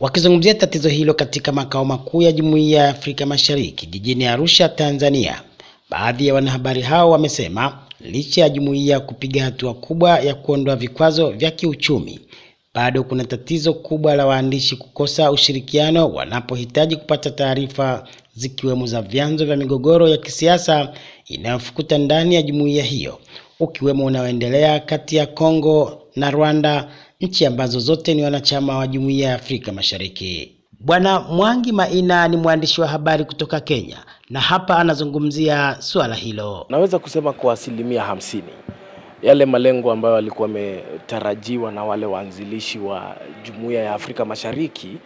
Wakizungumzia 0.00 0.54
tatizo 0.54 0.88
hilo 0.88 1.14
katika 1.14 1.52
makao 1.52 1.84
makuu 1.84 2.22
ya 2.22 2.32
Jumuiya 2.32 2.82
ya 2.84 2.88
Afrika 2.90 3.26
Mashariki 3.26 3.86
jijini 3.86 4.26
Arusha, 4.26 4.68
Tanzania, 4.68 5.42
baadhi 5.90 6.26
ya 6.26 6.34
wanahabari 6.34 6.82
hao 6.82 7.10
wamesema 7.10 7.78
licha 8.00 8.40
ya 8.40 8.48
jumuiya 8.48 9.00
kupiga 9.00 9.44
hatua 9.44 9.74
kubwa 9.74 10.20
ya 10.20 10.34
kuondoa 10.34 10.76
vikwazo 10.76 11.30
vya 11.30 11.50
kiuchumi, 11.50 12.20
bado 12.74 13.02
kuna 13.04 13.24
tatizo 13.24 13.74
kubwa 13.74 14.14
la 14.14 14.26
waandishi 14.26 14.76
kukosa 14.76 15.30
ushirikiano 15.30 16.08
wanapohitaji 16.12 16.96
kupata 16.96 17.30
taarifa 17.30 18.08
zikiwemo 18.34 18.86
za 18.86 19.02
vyanzo 19.02 19.44
vya 19.46 19.56
migogoro 19.56 20.08
ya 20.08 20.16
kisiasa 20.16 20.92
inayofukuta 21.26 21.98
ndani 21.98 22.34
ya 22.34 22.42
jumuiya 22.42 22.84
hiyo, 22.84 23.18
ukiwemo 23.60 24.04
unaoendelea 24.04 24.80
kati 24.80 25.16
ya 25.16 25.26
Kongo 25.26 26.02
na 26.16 26.30
Rwanda, 26.30 26.88
nchi 27.20 27.46
ambazo 27.46 27.80
zote 27.80 28.14
ni 28.14 28.22
wanachama 28.24 28.76
wa 28.78 28.86
Jumuiya 28.86 29.28
ya 29.28 29.34
Afrika 29.34 29.72
Mashariki. 29.72 30.52
Bwana 30.80 31.20
Mwangi 31.20 31.72
Maina 31.72 32.28
ni 32.28 32.36
mwandishi 32.36 32.80
wa 32.80 32.86
habari 32.88 33.24
kutoka 33.24 33.60
Kenya 33.60 33.96
na 34.30 34.40
hapa 34.40 34.78
anazungumzia 34.78 35.76
suala 35.78 36.14
hilo. 36.14 36.66
Naweza 36.68 36.98
kusema 36.98 37.32
kwa 37.32 37.52
asilimia 37.52 38.02
hamsini 38.02 38.52
yale 39.22 39.46
malengo 39.46 39.92
ambayo 39.92 40.14
yalikuwa 40.14 40.48
yametarajiwa 40.48 41.72
na 41.72 41.84
wale 41.84 42.06
waanzilishi 42.06 42.78
wa 42.78 43.16
Jumuiya 43.44 43.82
ya 43.82 43.94
Afrika 43.94 44.24
Mashariki 44.24 44.96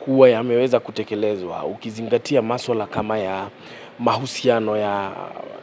kuwa 0.00 0.28
yameweza 0.30 0.80
kutekelezwa, 0.80 1.64
ukizingatia 1.64 2.42
maswala 2.42 2.86
kama 2.86 3.18
ya 3.18 3.48
mahusiano 3.98 4.76
ya 4.76 5.10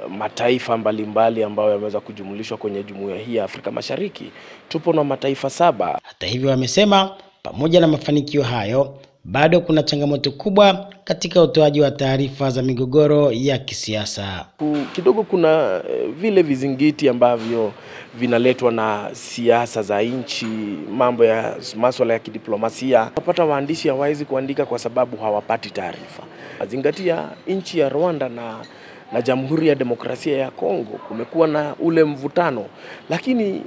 mataifa 0.10 0.78
mbalimbali 0.78 1.44
ambayo 1.44 1.70
yameweza 1.72 2.00
kujumulishwa 2.00 2.58
kwenye 2.58 2.84
jumuiya 2.84 3.18
hii 3.18 3.36
ya 3.36 3.44
Afrika 3.44 3.72
Mashariki. 3.72 4.32
Tupo 4.70 4.94
na 4.94 5.04
mataifa 5.04 5.50
saba. 5.50 6.00
Hata 6.04 6.27
hivyo, 6.27 6.50
wamesema 6.50 7.12
pamoja 7.44 7.80
na 7.80 7.88
mafanikio 7.88 8.44
hayo 8.44 8.98
bado 9.24 9.62
kuna 9.62 9.84
changamoto 9.84 10.32
kubwa 10.32 10.88
katika 11.04 11.41
utoaji 11.41 11.82
wa 11.82 11.91
taarifa 11.91 12.49
za 12.49 12.62
migogoro 12.62 13.32
ya 13.32 13.57
kisiasa. 13.57 14.46
Kidogo 14.94 15.24
kuna 15.24 15.82
vile 16.20 16.41
vizingiti 16.41 17.10
ambavyo 17.10 17.72
vinaletwa 18.16 18.72
na 18.72 19.10
siasa 19.13 19.82
za 19.82 20.02
nchi, 20.02 20.46
mambo 20.91 21.26
ya 21.26 21.55
masuala 21.76 22.13
ya 22.13 22.20
kidiplomasia. 22.20 23.02
Unapata 23.02 23.46
waandishi 23.46 23.88
hawawezi 23.88 24.26
kuandika 24.26 24.66
kwa 24.66 24.79
sababu 24.79 25.18
hawapati 25.18 25.70
taarifa. 25.70 26.24
Zingatia 26.68 27.29
nchi 27.48 27.79
ya 27.79 27.90
Rwanda 27.90 28.29
na 28.29 28.57
na 29.12 29.21
Jamhuri 29.21 29.67
ya 29.67 29.76
Demokrasia 29.76 30.37
ya 30.37 30.51
Kongo 30.51 30.99
kumekuwa 31.07 31.48
na 31.48 31.76
ule 31.79 32.04
mvutano, 32.04 32.65
lakini 33.09 33.62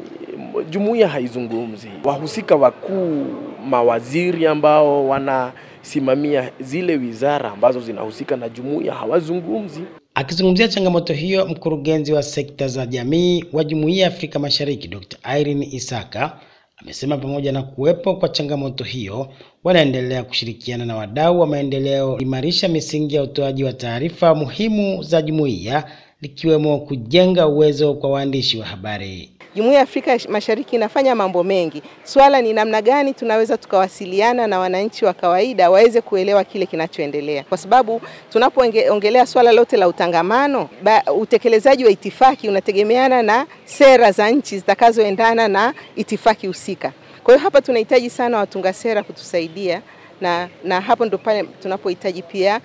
jumuiya 0.70 1.08
haizungumzi. 1.08 1.88
Wahusika 2.04 2.56
wakuu, 2.56 3.26
mawaziri 3.68 4.46
ambao 4.46 5.08
wanasimamia 5.08 6.50
zile 6.60 6.96
wizara 6.96 7.50
ambazo 7.52 7.80
zinahusika 7.80 8.36
na 8.36 8.48
jumuiya 8.48 8.94
hawazungumzi. 8.94 9.80
Akizungumzia 10.14 10.68
changamoto 10.68 11.12
hiyo, 11.12 11.46
mkurugenzi 11.46 12.12
wa 12.12 12.22
sekta 12.22 12.68
za 12.68 12.86
jamii 12.86 13.44
wa 13.52 13.64
Jumuiya 13.64 14.02
ya 14.02 14.08
Afrika 14.08 14.38
Mashariki 14.38 14.88
Dr. 14.88 15.38
Irene 15.40 15.68
Isaka 15.72 16.32
amesema 16.76 17.18
pamoja 17.18 17.52
na 17.52 17.62
kuwepo 17.62 18.14
kwa 18.16 18.28
changamoto 18.28 18.84
hiyo, 18.84 19.28
wanaendelea 19.64 20.24
kushirikiana 20.24 20.84
na 20.84 20.96
wadau 20.96 21.40
wa 21.40 21.46
maendeleo 21.46 22.18
imarisha 22.18 22.68
misingi 22.68 23.14
ya 23.14 23.22
utoaji 23.22 23.64
wa 23.64 23.72
taarifa 23.72 24.34
muhimu 24.34 25.02
za 25.02 25.22
jumuiya, 25.22 25.84
likiwemo 26.22 26.78
kujenga 26.78 27.46
uwezo 27.46 27.94
kwa 27.94 28.10
waandishi 28.10 28.58
wa 28.58 28.66
habari. 28.66 29.30
Jumuiya 29.54 29.76
ya 29.76 29.82
Afrika 29.82 30.18
Mashariki 30.28 30.76
inafanya 30.76 31.14
mambo 31.14 31.44
mengi. 31.44 31.82
Swala 32.04 32.42
ni 32.42 32.52
namna 32.52 32.82
gani 32.82 33.14
tunaweza 33.14 33.56
tukawasiliana 33.58 34.46
na 34.46 34.58
wananchi 34.58 35.04
wa 35.04 35.12
kawaida 35.12 35.70
waweze 35.70 36.00
kuelewa 36.00 36.44
kile 36.44 36.66
kinachoendelea, 36.66 37.44
kwa 37.44 37.58
sababu 37.58 38.00
tunapoongelea 38.32 39.26
swala 39.26 39.52
lote 39.52 39.76
la 39.76 39.88
utangamano, 39.88 40.68
utekelezaji 41.16 41.84
wa 41.84 41.90
itifaki 41.90 42.48
unategemeana 42.48 43.22
na 43.22 43.46
sera 43.64 44.12
za 44.12 44.30
nchi 44.30 44.58
zitakazoendana 44.58 45.48
na 45.48 45.74
itifaki 45.96 46.46
husika. 46.46 46.92
Kwa 47.24 47.34
hiyo 47.34 47.44
hapa 47.44 47.60
tunahitaji 47.60 48.10
sana 48.10 48.38
watunga 48.38 48.72
sera 48.72 49.02
kutusaidia 49.02 49.82
na, 50.20 50.48
na 50.64 50.80
hapo 50.80 51.04
ndo 51.06 51.18
pale 51.18 51.42
tunapohitaji 51.62 52.22
pia 52.22 52.60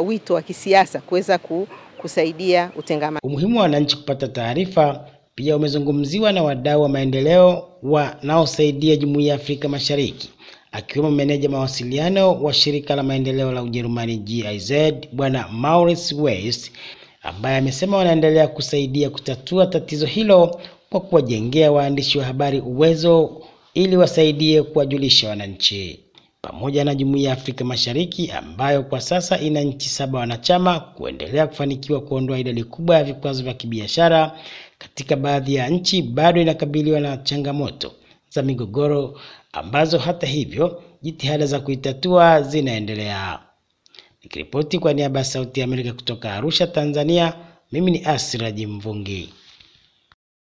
uh, 0.00 0.08
wito 0.08 0.34
wa 0.34 0.42
kisiasa 0.42 1.00
kuweza 1.00 1.38
kusaidia 2.00 2.70
utengamano. 2.76 3.20
Umuhimu 3.22 3.56
wa 3.56 3.62
wananchi 3.62 3.96
kupata 3.96 4.28
taarifa 4.28 5.04
pia 5.34 5.56
umezungumziwa 5.56 6.32
na 6.32 6.42
wadau 6.42 6.82
wa 6.82 6.88
maendeleo 6.88 7.68
wanaosaidia 7.82 8.96
Jumuiya 8.96 9.28
ya 9.28 9.34
Afrika 9.40 9.68
Mashariki 9.68 10.30
akiwemo 10.72 11.10
meneja 11.10 11.48
mawasiliano 11.48 12.42
wa 12.42 12.52
shirika 12.52 12.96
la 12.96 13.02
maendeleo 13.02 13.52
la 13.52 13.62
Ujerumani 13.62 14.16
GIZ 14.16 14.72
Bwana 15.12 15.48
Maurice 15.48 16.14
Weiss 16.14 16.70
ambaye 17.22 17.56
amesema 17.58 17.96
wanaendelea 17.96 18.48
kusaidia 18.48 19.10
kutatua 19.10 19.66
tatizo 19.66 20.06
hilo 20.06 20.60
kwa 20.90 21.00
kuwajengea 21.00 21.72
waandishi 21.72 22.18
wa 22.18 22.24
habari 22.24 22.60
uwezo 22.60 23.42
ili 23.74 23.96
wasaidie 23.96 24.62
kuwajulisha 24.62 25.28
wananchi. 25.28 26.00
Pamoja 26.42 26.84
na 26.84 26.94
Jumuiya 26.94 27.28
ya 27.30 27.36
Afrika 27.36 27.64
Mashariki 27.64 28.30
ambayo 28.30 28.82
kwa 28.82 29.00
sasa 29.00 29.38
ina 29.38 29.60
nchi 29.60 29.88
saba 29.88 30.18
wanachama 30.18 30.80
kuendelea 30.80 31.46
kufanikiwa 31.46 32.00
kuondoa 32.00 32.38
idadi 32.38 32.64
kubwa 32.64 32.96
ya 32.96 33.04
vikwazo 33.04 33.42
vya 33.42 33.54
kibiashara 33.54 34.38
katika 34.78 35.16
baadhi 35.16 35.54
ya 35.54 35.68
nchi 35.68 36.02
bado 36.02 36.40
inakabiliwa 36.40 37.00
na 37.00 37.16
changamoto 37.16 37.92
za 38.30 38.42
migogoro 38.42 39.20
ambazo 39.52 39.98
hata 39.98 40.26
hivyo 40.26 40.82
jitihada 41.02 41.46
za 41.46 41.60
kuitatua 41.60 42.42
zinaendelea. 42.42 43.38
Nikiripoti 44.22 44.78
kwa 44.78 44.92
niaba 44.92 45.18
ya 45.18 45.24
Sauti 45.24 45.60
ya 45.60 45.64
Amerika 45.64 45.92
kutoka 45.92 46.34
Arusha, 46.34 46.66
Tanzania, 46.66 47.34
mimi 47.72 47.90
ni 47.90 48.04
Asiraji 48.04 48.66
Mvungi. 48.66 49.32